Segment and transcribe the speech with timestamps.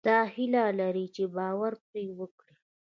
[0.07, 2.53] دا هيله لرئ چې باور پرې وکړئ.